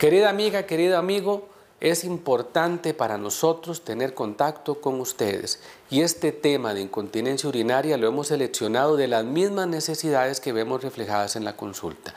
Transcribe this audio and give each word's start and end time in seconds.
Querida 0.00 0.30
amiga, 0.30 0.62
querido 0.62 0.96
amigo, 0.96 1.46
es 1.78 2.04
importante 2.04 2.94
para 2.94 3.18
nosotros 3.18 3.84
tener 3.84 4.14
contacto 4.14 4.80
con 4.80 4.98
ustedes 4.98 5.60
y 5.90 6.00
este 6.00 6.32
tema 6.32 6.72
de 6.72 6.80
incontinencia 6.80 7.50
urinaria 7.50 7.98
lo 7.98 8.08
hemos 8.08 8.28
seleccionado 8.28 8.96
de 8.96 9.08
las 9.08 9.26
mismas 9.26 9.68
necesidades 9.68 10.40
que 10.40 10.54
vemos 10.54 10.82
reflejadas 10.82 11.36
en 11.36 11.44
la 11.44 11.54
consulta. 11.54 12.14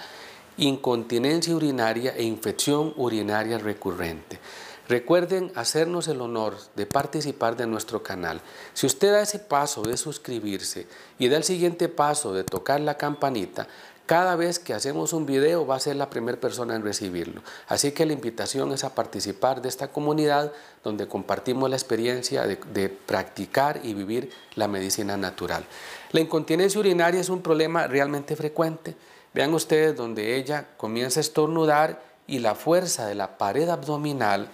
Incontinencia 0.56 1.54
urinaria 1.54 2.16
e 2.16 2.24
infección 2.24 2.94
urinaria 2.96 3.58
recurrente. 3.58 4.40
Recuerden 4.88 5.52
hacernos 5.56 6.08
el 6.08 6.22
honor 6.22 6.56
de 6.76 6.86
participar 6.86 7.58
de 7.58 7.68
nuestro 7.68 8.02
canal. 8.02 8.40
Si 8.74 8.86
usted 8.86 9.12
da 9.12 9.22
ese 9.22 9.40
paso 9.40 9.82
de 9.82 9.98
suscribirse 9.98 10.88
y 11.20 11.28
da 11.28 11.36
el 11.36 11.44
siguiente 11.44 11.90
paso 11.90 12.34
de 12.34 12.46
tocar 12.46 12.80
la 12.80 12.98
campanita, 12.98 13.68
cada 14.06 14.36
vez 14.36 14.60
que 14.60 14.74
hacemos 14.74 15.14
un 15.14 15.26
video 15.26 15.66
va 15.66 15.76
a 15.76 15.80
ser 15.80 15.96
la 15.96 16.10
primera 16.10 16.38
persona 16.38 16.76
en 16.76 16.84
recibirlo. 16.84 17.42
Así 17.68 17.94
que 17.94 18.06
la 18.06 18.14
invitación 18.14 18.72
es 18.74 18.84
a 18.84 18.94
participar 18.94 19.62
de 19.62 19.70
esta 19.70 19.88
comunidad 19.88 20.52
donde 20.84 21.08
compartimos 21.08 21.70
la 21.70 21.78
experiencia 21.78 22.46
de, 22.46 22.90
practicar 22.90 23.80
y 23.84 23.94
vivir 23.94 24.30
la 24.56 24.68
medicina 24.68 25.16
natural. 25.16 25.66
La 26.12 26.20
incontinencia 26.20 26.80
urinaria 26.80 27.22
es 27.22 27.30
un 27.30 27.42
problema 27.42 27.88
realmente 27.88 28.36
frecuente. 28.36 28.96
Vean 29.34 29.54
ustedes 29.54 29.96
donde 29.96 30.36
ella 30.36 30.68
comienza 30.76 31.20
a 31.20 31.22
estornudar 31.22 32.04
y 32.28 32.40
la 32.40 32.56
fuerza 32.56 33.08
de 33.08 33.16
la 33.16 33.38
pared 33.38 33.70
abdominal 33.70 34.50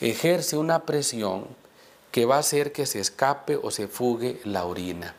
ejerce 0.00 0.56
una 0.56 0.84
presión 0.84 1.46
que 2.10 2.26
va 2.26 2.36
a 2.36 2.40
hacer 2.40 2.72
que 2.72 2.84
se 2.84 3.00
escape 3.00 3.56
o 3.56 3.70
se 3.70 3.88
fugue 3.88 4.40
la 4.44 4.66
orina. 4.66 5.14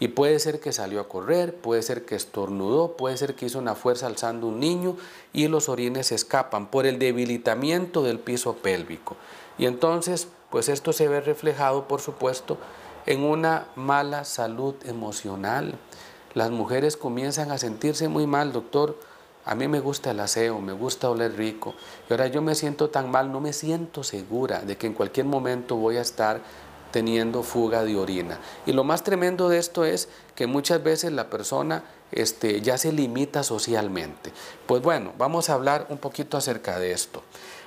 Y 0.00 0.08
puede 0.08 0.38
ser 0.38 0.60
que 0.60 0.72
salió 0.72 1.00
a 1.00 1.08
correr, 1.08 1.54
puede 1.54 1.82
ser 1.82 2.06
que 2.06 2.16
estornudó, 2.16 2.96
puede 2.96 3.18
ser 3.18 3.34
que 3.34 3.46
hizo 3.46 3.58
una 3.58 3.74
fuerza 3.74 4.06
alzando 4.06 4.46
un 4.46 4.58
niño 4.58 4.96
y 5.34 5.46
los 5.46 5.68
orines 5.68 6.10
escapan 6.10 6.70
por 6.70 6.86
el 6.86 6.98
debilitamiento 6.98 8.02
del 8.02 8.18
piso 8.18 8.56
pélvico. 8.56 9.16
Y 9.58 9.66
entonces, 9.66 10.28
pues 10.48 10.70
esto 10.70 10.94
se 10.94 11.06
ve 11.06 11.20
reflejado, 11.20 11.86
por 11.86 12.00
supuesto, 12.00 12.56
en 13.04 13.22
una 13.22 13.66
mala 13.76 14.24
salud 14.24 14.74
emocional. 14.86 15.74
Las 16.32 16.50
mujeres 16.50 16.96
comienzan 16.96 17.50
a 17.50 17.58
sentirse 17.58 18.08
muy 18.08 18.26
mal, 18.26 18.52
doctor, 18.52 18.96
a 19.44 19.54
mí 19.54 19.68
me 19.68 19.80
gusta 19.80 20.12
el 20.12 20.20
aseo, 20.20 20.60
me 20.60 20.72
gusta 20.72 21.10
oler 21.10 21.36
rico. 21.36 21.74
Y 22.08 22.12
ahora 22.12 22.26
yo 22.28 22.40
me 22.40 22.54
siento 22.54 22.88
tan 22.88 23.10
mal, 23.10 23.32
no 23.32 23.40
me 23.40 23.52
siento 23.52 24.02
segura 24.02 24.60
de 24.60 24.76
que 24.76 24.86
en 24.86 24.94
cualquier 24.94 25.26
momento 25.26 25.76
voy 25.76 25.96
a 25.96 26.02
estar 26.02 26.40
teniendo 26.90 27.42
fuga 27.42 27.84
de 27.84 27.96
orina. 27.96 28.38
Y 28.66 28.72
lo 28.72 28.84
más 28.84 29.04
tremendo 29.04 29.48
de 29.48 29.58
esto 29.58 29.84
es 29.84 30.08
que 30.34 30.46
muchas 30.46 30.82
veces 30.82 31.12
la 31.12 31.30
persona 31.30 31.84
este, 32.12 32.60
ya 32.60 32.78
se 32.78 32.92
limita 32.92 33.42
socialmente. 33.42 34.32
Pues 34.66 34.82
bueno, 34.82 35.12
vamos 35.18 35.50
a 35.50 35.54
hablar 35.54 35.86
un 35.90 35.98
poquito 35.98 36.36
acerca 36.36 36.78
de 36.78 36.92
esto. 36.92 37.22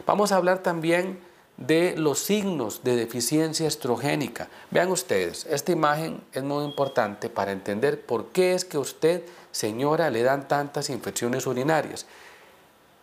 Vamos 0.05 0.31
a 0.31 0.37
hablar 0.37 0.59
también 0.59 1.19
de 1.57 1.95
los 1.97 2.19
signos 2.19 2.83
de 2.83 2.95
deficiencia 2.95 3.67
estrogénica. 3.67 4.49
Vean 4.71 4.89
ustedes, 4.89 5.45
esta 5.45 5.71
imagen 5.71 6.21
es 6.33 6.43
muy 6.43 6.65
importante 6.65 7.29
para 7.29 7.51
entender 7.51 8.05
por 8.05 8.29
qué 8.29 8.53
es 8.53 8.65
que 8.65 8.77
usted 8.77 9.23
señora, 9.53 10.09
le 10.09 10.23
dan 10.23 10.49
tantas 10.49 10.89
infecciones 10.89 11.47
urinarias. 11.47 12.05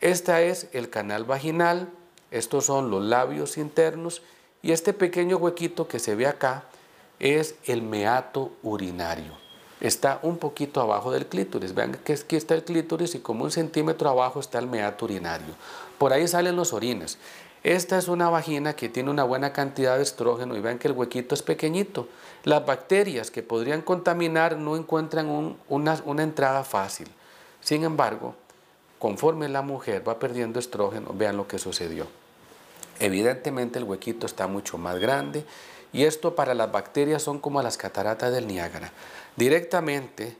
Esta 0.03 0.43
es 0.43 0.69
el 0.73 0.91
canal 0.91 1.25
vaginal, 1.25 1.89
estos 2.31 2.67
son 2.67 2.91
los 2.91 3.03
labios 3.03 3.57
internos 3.57 4.23
y 4.63 4.73
este 4.73 4.93
pequeño 4.93 5.37
huequito 5.37 5.89
que 5.89 5.99
se 5.99 6.15
ve 6.15 6.27
acá 6.27 6.65
es 7.19 7.55
el 7.67 7.83
meato 7.83 8.53
urinario. 8.63 9.39
Está 9.81 10.19
un 10.23 10.37
poquito 10.37 10.81
abajo 10.81 11.11
del 11.11 11.27
clítoris. 11.27 11.75
Vean 11.75 11.93
que 11.93 12.13
aquí 12.13 12.37
está 12.37 12.55
el 12.55 12.65
clítoris 12.65 13.15
y 13.15 13.21
como 13.21 13.45
un 13.45 13.51
centímetro 13.51 14.11
abajo 14.11 14.41
está 14.41 14.59
el 14.59 14.67
meato 14.67 15.07
urinario. 15.07 15.55
Por 15.97 16.13
ahí 16.13 16.29
salen 16.29 16.57
los 16.57 16.75
orines. 16.75 17.17
Esta 17.63 17.99
es 17.99 18.09
una 18.09 18.29
vagina 18.29 18.75
que 18.75 18.89
tiene 18.89 19.11
una 19.11 19.25
buena 19.25 19.53
cantidad 19.53 19.97
de 19.97 20.03
estrógeno 20.03 20.57
y 20.57 20.61
vean 20.61 20.79
que 20.79 20.89
el 20.89 20.95
huequito 20.95 21.35
es 21.35 21.43
pequeñito. 21.43 22.09
Las 22.45 22.65
bacterias 22.65 23.31
que 23.31 23.43
podrían 23.43 23.83
contaminar 23.83 24.57
no 24.57 24.77
encuentran 24.77 25.29
una, 25.69 26.03
una 26.05 26.23
entrada 26.23 26.65
fácil. 26.65 27.09
Sin 27.61 27.85
embargo, 27.85 28.35
conforme 28.99 29.49
la 29.49 29.61
mujer 29.61 30.07
va 30.07 30.19
perdiendo 30.19 30.59
estrógeno, 30.59 31.13
vean 31.15 31.37
lo 31.37 31.47
que 31.47 31.59
sucedió. 31.59 32.07
Evidentemente 33.01 33.79
el 33.79 33.85
huequito 33.85 34.27
está 34.27 34.47
mucho 34.47 34.79
más 34.79 34.99
grande 34.99 35.45
y 35.93 36.05
esto 36.05 36.37
para 36.37 36.55
las 36.55 36.71
bacterias 36.71 37.23
son 37.23 37.41
como 37.41 37.63
las 37.63 37.77
cataratas 37.77 38.33
del 38.33 38.47
Niágara. 38.47 38.93
Directamente 39.37 40.37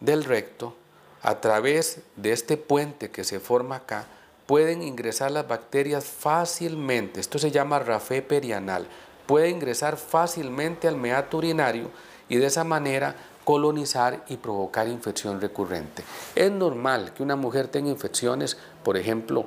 del 0.00 0.24
recto, 0.24 0.74
a 1.22 1.40
través 1.40 2.00
de 2.16 2.32
este 2.32 2.56
puente 2.56 3.10
que 3.10 3.24
se 3.24 3.40
forma 3.40 3.76
acá, 3.76 4.06
pueden 4.46 4.82
ingresar 4.82 5.30
las 5.30 5.46
bacterias 5.46 6.04
fácilmente. 6.04 7.20
Esto 7.20 7.38
se 7.38 7.50
llama 7.50 7.78
rafé 7.78 8.22
perianal. 8.22 8.86
Puede 9.26 9.50
ingresar 9.50 9.98
fácilmente 9.98 10.88
al 10.88 10.96
meato 10.96 11.36
urinario 11.36 11.90
y 12.30 12.36
de 12.36 12.46
esa 12.46 12.64
manera 12.64 13.14
colonizar 13.44 14.24
y 14.28 14.36
provocar 14.38 14.88
infección 14.88 15.40
recurrente. 15.40 16.02
Es 16.34 16.50
normal 16.50 17.12
que 17.12 17.22
una 17.22 17.36
mujer 17.36 17.68
tenga 17.68 17.90
infecciones, 17.90 18.56
por 18.82 18.96
ejemplo, 18.96 19.46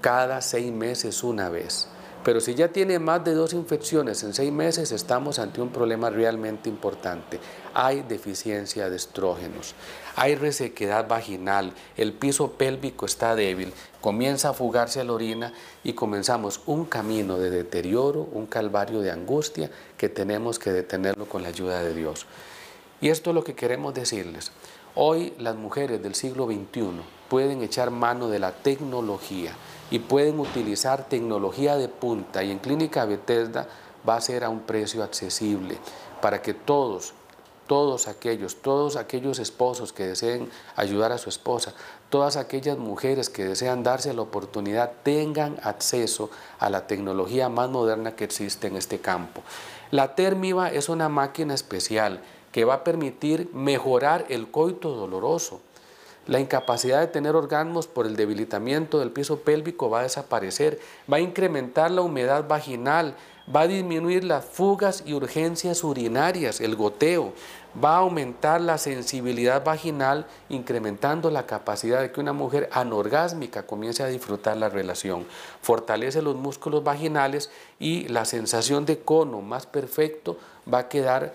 cada 0.00 0.40
seis 0.40 0.72
meses 0.72 1.22
una 1.22 1.48
vez. 1.48 1.88
Pero 2.22 2.40
si 2.40 2.54
ya 2.54 2.68
tiene 2.68 2.98
más 2.98 3.24
de 3.24 3.32
dos 3.32 3.54
infecciones 3.54 4.22
en 4.24 4.34
seis 4.34 4.52
meses, 4.52 4.92
estamos 4.92 5.38
ante 5.38 5.62
un 5.62 5.70
problema 5.70 6.10
realmente 6.10 6.68
importante. 6.68 7.40
Hay 7.72 8.02
deficiencia 8.02 8.90
de 8.90 8.96
estrógenos, 8.96 9.74
hay 10.16 10.34
resequedad 10.34 11.08
vaginal, 11.08 11.72
el 11.96 12.12
piso 12.12 12.52
pélvico 12.52 13.06
está 13.06 13.34
débil, 13.34 13.72
comienza 14.02 14.50
a 14.50 14.52
fugarse 14.52 15.02
la 15.02 15.14
orina 15.14 15.54
y 15.82 15.94
comenzamos 15.94 16.60
un 16.66 16.84
camino 16.84 17.38
de 17.38 17.48
deterioro, 17.48 18.28
un 18.32 18.44
calvario 18.46 19.00
de 19.00 19.10
angustia 19.10 19.70
que 19.96 20.10
tenemos 20.10 20.58
que 20.58 20.72
detenerlo 20.72 21.24
con 21.24 21.42
la 21.42 21.48
ayuda 21.48 21.82
de 21.82 21.94
Dios. 21.94 22.26
Y 23.00 23.08
esto 23.08 23.30
es 23.30 23.34
lo 23.34 23.44
que 23.44 23.54
queremos 23.54 23.94
decirles. 23.94 24.52
Hoy 24.94 25.32
las 25.38 25.56
mujeres 25.56 26.02
del 26.02 26.14
siglo 26.14 26.44
XXI 26.44 27.00
pueden 27.30 27.62
echar 27.62 27.90
mano 27.90 28.28
de 28.28 28.40
la 28.40 28.50
tecnología 28.50 29.52
y 29.90 30.00
pueden 30.00 30.40
utilizar 30.40 31.08
tecnología 31.08 31.76
de 31.76 31.88
punta 31.88 32.42
y 32.42 32.50
en 32.50 32.58
Clínica 32.58 33.06
Bethesda 33.06 33.68
va 34.06 34.16
a 34.16 34.20
ser 34.20 34.44
a 34.44 34.50
un 34.50 34.60
precio 34.60 35.04
accesible 35.04 35.78
para 36.20 36.42
que 36.42 36.54
todos, 36.54 37.14
todos 37.68 38.08
aquellos, 38.08 38.56
todos 38.56 38.96
aquellos 38.96 39.38
esposos 39.38 39.92
que 39.92 40.08
deseen 40.08 40.50
ayudar 40.74 41.12
a 41.12 41.18
su 41.18 41.28
esposa, 41.28 41.72
todas 42.08 42.36
aquellas 42.36 42.78
mujeres 42.78 43.30
que 43.30 43.44
desean 43.44 43.84
darse 43.84 44.12
la 44.12 44.22
oportunidad 44.22 44.90
tengan 45.04 45.56
acceso 45.62 46.30
a 46.58 46.68
la 46.68 46.88
tecnología 46.88 47.48
más 47.48 47.70
moderna 47.70 48.16
que 48.16 48.24
existe 48.24 48.66
en 48.66 48.76
este 48.76 48.98
campo. 48.98 49.42
La 49.92 50.16
Termiva 50.16 50.70
es 50.70 50.88
una 50.88 51.08
máquina 51.08 51.54
especial 51.54 52.22
que 52.50 52.64
va 52.64 52.74
a 52.74 52.84
permitir 52.84 53.50
mejorar 53.52 54.26
el 54.28 54.50
coito 54.50 54.90
doloroso, 54.90 55.60
la 56.30 56.38
incapacidad 56.38 57.00
de 57.00 57.08
tener 57.08 57.34
orgasmos 57.34 57.88
por 57.88 58.06
el 58.06 58.14
debilitamiento 58.14 59.00
del 59.00 59.10
piso 59.10 59.40
pélvico 59.40 59.90
va 59.90 59.98
a 59.98 60.02
desaparecer, 60.04 60.78
va 61.12 61.16
a 61.16 61.20
incrementar 61.20 61.90
la 61.90 62.02
humedad 62.02 62.46
vaginal, 62.46 63.16
va 63.52 63.62
a 63.62 63.66
disminuir 63.66 64.22
las 64.22 64.44
fugas 64.44 65.02
y 65.04 65.14
urgencias 65.14 65.82
urinarias, 65.82 66.60
el 66.60 66.76
goteo, 66.76 67.32
va 67.82 67.94
a 67.94 67.98
aumentar 67.98 68.60
la 68.60 68.78
sensibilidad 68.78 69.64
vaginal, 69.64 70.24
incrementando 70.48 71.32
la 71.32 71.46
capacidad 71.46 72.00
de 72.00 72.12
que 72.12 72.20
una 72.20 72.32
mujer 72.32 72.70
anorgásmica 72.70 73.66
comience 73.66 74.04
a 74.04 74.06
disfrutar 74.06 74.56
la 74.56 74.68
relación. 74.68 75.26
Fortalece 75.62 76.22
los 76.22 76.36
músculos 76.36 76.84
vaginales 76.84 77.50
y 77.80 78.06
la 78.06 78.24
sensación 78.24 78.86
de 78.86 79.00
cono 79.00 79.40
más 79.40 79.66
perfecto 79.66 80.38
va 80.72 80.78
a 80.78 80.88
quedar 80.88 81.34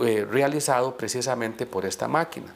eh, 0.00 0.26
realizado 0.28 0.96
precisamente 0.96 1.64
por 1.64 1.86
esta 1.86 2.08
máquina. 2.08 2.52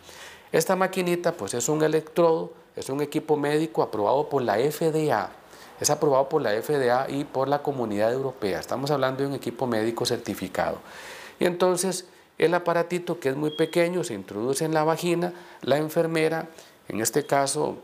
Esta 0.57 0.75
maquinita 0.75 1.33
pues 1.33 1.53
es 1.53 1.69
un 1.69 1.83
electrodo, 1.83 2.51
es 2.77 2.89
un 2.89 3.03
equipo 3.03 3.37
médico 3.37 3.83
aprobado 3.83 4.31
por 4.31 4.41
la 4.41 4.55
FDA, 4.55 5.29
es 5.79 5.91
aprobado 5.91 6.31
por 6.31 6.41
la 6.41 6.51
FDA 6.53 7.11
y 7.11 7.25
por 7.25 7.47
la 7.47 7.63
comunidad 7.63 8.11
europea. 8.11 8.59
Estamos 8.59 8.91
hablando 8.91 9.23
de 9.23 9.29
un 9.29 9.35
equipo 9.35 9.67
médico 9.67 10.07
certificado. 10.07 10.79
Y 11.39 11.45
entonces 11.45 12.07
el 12.39 12.55
aparatito 12.55 13.21
que 13.21 13.29
es 13.29 13.37
muy 13.37 13.51
pequeño 13.51 14.03
se 14.03 14.15
introduce 14.15 14.65
en 14.65 14.73
la 14.73 14.83
vagina, 14.83 15.35
la 15.61 15.77
enfermera, 15.77 16.49
en 16.89 17.03
este 17.03 17.27
caso 17.27 17.77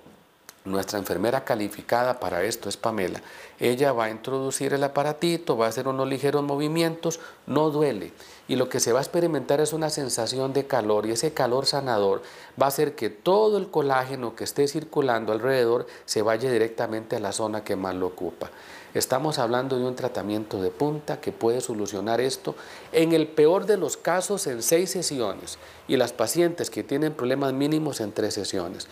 nuestra 0.64 0.98
enfermera 0.98 1.44
calificada 1.44 2.20
para 2.20 2.44
esto 2.44 2.68
es 2.68 2.76
Pamela. 2.76 3.20
Ella 3.58 3.92
va 3.92 4.04
a 4.04 4.10
introducir 4.10 4.72
el 4.72 4.84
aparatito, 4.84 5.56
va 5.56 5.66
a 5.66 5.68
hacer 5.68 5.88
unos 5.88 6.08
ligeros 6.08 6.42
movimientos, 6.42 7.18
no 7.46 7.70
duele. 7.70 8.12
Y 8.46 8.56
lo 8.56 8.68
que 8.68 8.78
se 8.78 8.92
va 8.92 9.00
a 9.00 9.02
experimentar 9.02 9.60
es 9.60 9.72
una 9.72 9.90
sensación 9.90 10.52
de 10.52 10.66
calor 10.66 11.06
y 11.06 11.12
ese 11.12 11.32
calor 11.32 11.66
sanador 11.66 12.22
va 12.60 12.66
a 12.66 12.68
hacer 12.68 12.94
que 12.94 13.10
todo 13.10 13.58
el 13.58 13.70
colágeno 13.70 14.36
que 14.36 14.44
esté 14.44 14.68
circulando 14.68 15.32
alrededor 15.32 15.86
se 16.04 16.22
vaya 16.22 16.50
directamente 16.50 17.16
a 17.16 17.20
la 17.20 17.32
zona 17.32 17.64
que 17.64 17.76
más 17.76 17.94
lo 17.94 18.06
ocupa. 18.06 18.50
Estamos 18.94 19.38
hablando 19.38 19.78
de 19.78 19.86
un 19.86 19.96
tratamiento 19.96 20.60
de 20.60 20.70
punta 20.70 21.18
que 21.20 21.32
puede 21.32 21.62
solucionar 21.62 22.20
esto 22.20 22.54
en 22.92 23.12
el 23.12 23.26
peor 23.26 23.64
de 23.64 23.78
los 23.78 23.96
casos 23.96 24.46
en 24.46 24.62
seis 24.62 24.90
sesiones 24.90 25.58
y 25.88 25.96
las 25.96 26.12
pacientes 26.12 26.68
que 26.68 26.84
tienen 26.84 27.14
problemas 27.14 27.54
mínimos 27.54 28.00
en 28.00 28.12
tres 28.12 28.34
sesiones. 28.34 28.88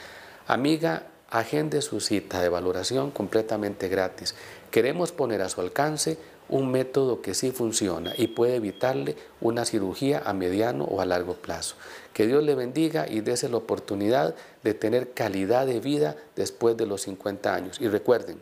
Amiga, 0.46 1.06
agende 1.30 1.80
su 1.80 2.00
cita 2.00 2.40
de 2.40 2.48
valoración 2.48 3.10
completamente 3.10 3.88
gratis. 3.88 4.34
Queremos 4.70 5.12
poner 5.12 5.42
a 5.42 5.48
su 5.48 5.60
alcance 5.60 6.18
un 6.48 6.70
método 6.70 7.22
que 7.22 7.34
sí 7.34 7.52
funciona 7.52 8.12
y 8.16 8.26
puede 8.26 8.56
evitarle 8.56 9.16
una 9.40 9.64
cirugía 9.64 10.22
a 10.26 10.32
mediano 10.32 10.84
o 10.84 11.00
a 11.00 11.06
largo 11.06 11.34
plazo. 11.34 11.76
Que 12.12 12.26
Dios 12.26 12.42
le 12.42 12.56
bendiga 12.56 13.06
y 13.08 13.20
dése 13.20 13.48
la 13.48 13.58
oportunidad 13.58 14.34
de 14.64 14.74
tener 14.74 15.12
calidad 15.12 15.66
de 15.66 15.78
vida 15.78 16.16
después 16.34 16.76
de 16.76 16.86
los 16.86 17.02
50 17.02 17.54
años. 17.54 17.80
Y 17.80 17.86
recuerden, 17.86 18.40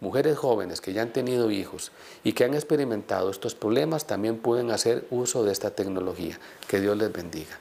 mujeres 0.00 0.38
jóvenes 0.38 0.80
que 0.80 0.92
ya 0.92 1.02
han 1.02 1.12
tenido 1.12 1.50
hijos 1.50 1.90
y 2.22 2.32
que 2.32 2.44
han 2.44 2.54
experimentado 2.54 3.30
estos 3.30 3.56
problemas 3.56 4.06
también 4.06 4.38
pueden 4.38 4.70
hacer 4.70 5.04
uso 5.10 5.42
de 5.42 5.50
esta 5.50 5.72
tecnología. 5.72 6.38
Que 6.68 6.80
Dios 6.80 6.96
les 6.96 7.12
bendiga. 7.12 7.58